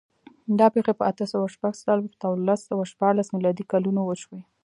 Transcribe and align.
دا 0.59 0.67
پېښې 0.73 0.93
په 0.99 1.03
اته 1.11 1.25
سوه 1.31 1.47
شپږ 1.55 1.73
څلوېښت 1.83 2.21
او 2.27 2.33
لس 2.47 2.59
سوه 2.69 2.83
شپاړس 2.91 3.27
میلادي 3.35 3.65
کلونو 3.71 4.01
وشوې. 4.05 4.41